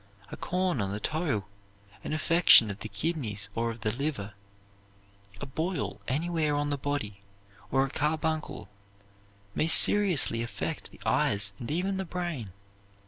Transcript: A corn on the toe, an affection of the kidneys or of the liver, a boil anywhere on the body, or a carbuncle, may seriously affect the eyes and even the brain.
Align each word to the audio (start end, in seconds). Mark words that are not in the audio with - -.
A 0.31 0.35
corn 0.35 0.81
on 0.81 0.91
the 0.91 0.99
toe, 0.99 1.45
an 2.03 2.11
affection 2.11 2.71
of 2.71 2.79
the 2.79 2.89
kidneys 2.89 3.49
or 3.55 3.69
of 3.69 3.81
the 3.81 3.95
liver, 3.95 4.33
a 5.39 5.45
boil 5.45 6.01
anywhere 6.07 6.55
on 6.55 6.71
the 6.71 6.77
body, 6.79 7.21
or 7.69 7.85
a 7.85 7.89
carbuncle, 7.91 8.67
may 9.53 9.67
seriously 9.67 10.41
affect 10.41 10.89
the 10.89 10.99
eyes 11.05 11.53
and 11.59 11.69
even 11.69 11.97
the 11.97 12.05
brain. 12.05 12.49